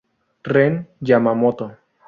[0.53, 0.73] Ren
[1.07, 1.65] Yamamoto